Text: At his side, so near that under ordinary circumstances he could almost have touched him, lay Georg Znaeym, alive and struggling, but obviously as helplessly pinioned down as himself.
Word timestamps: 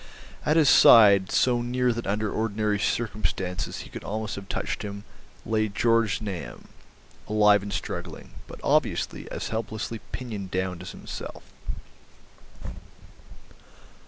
At 0.47 0.57
his 0.57 0.67
side, 0.67 1.31
so 1.31 1.61
near 1.61 1.93
that 1.93 2.07
under 2.07 2.31
ordinary 2.31 2.79
circumstances 2.79 3.81
he 3.81 3.89
could 3.91 4.03
almost 4.03 4.35
have 4.35 4.49
touched 4.49 4.81
him, 4.81 5.03
lay 5.45 5.67
Georg 5.69 6.09
Znaeym, 6.09 6.69
alive 7.27 7.61
and 7.61 7.71
struggling, 7.71 8.31
but 8.47 8.59
obviously 8.63 9.29
as 9.29 9.49
helplessly 9.49 9.99
pinioned 10.11 10.49
down 10.49 10.81
as 10.81 10.89
himself. 10.89 11.43